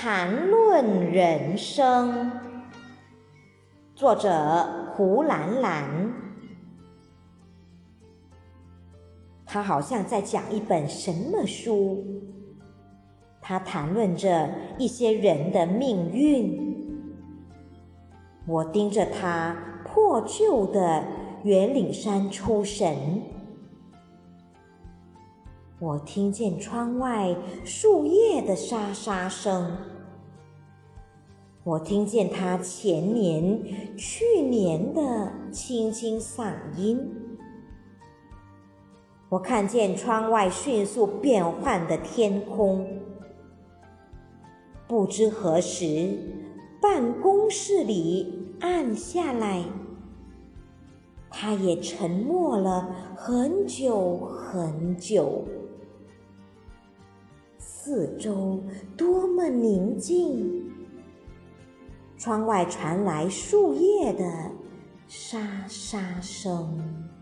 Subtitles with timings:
[0.00, 2.30] 谈论人生，
[3.96, 6.14] 作者胡兰兰。
[9.44, 12.04] 他好像在讲一本什么书？
[13.40, 14.48] 他谈论着
[14.78, 16.96] 一些人的命运。
[18.46, 21.02] 我盯着他破旧的
[21.42, 22.96] 圆领衫出神。
[25.80, 27.34] 我听见窗外
[27.64, 29.76] 树叶的沙沙声，
[31.68, 33.62] 我听见他前年、
[33.94, 36.98] 去年的轻轻嗓音，
[39.28, 42.86] 我看见窗外迅速变换的天空。
[44.86, 46.18] 不知何时，
[46.80, 49.62] 办公室里暗下来，
[51.28, 55.44] 他也沉默了很久很久。
[57.58, 58.58] 四周
[58.96, 60.64] 多么宁静！
[62.18, 64.50] 窗外传来树叶的
[65.06, 65.38] 沙
[65.68, 67.17] 沙声。